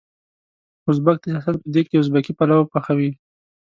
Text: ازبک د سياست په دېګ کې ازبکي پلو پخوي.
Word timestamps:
ازبک 0.89 1.17
د 1.21 1.25
سياست 1.31 1.55
په 1.63 1.67
دېګ 1.73 1.85
کې 1.89 1.97
ازبکي 2.01 2.33
پلو 2.37 2.59
پخوي. 2.71 3.11